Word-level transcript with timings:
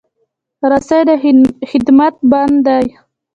رسۍ 0.71 1.01
د 1.07 1.09
خدمت 1.69 2.13
بنده 2.31 2.77
ده. 2.87 2.95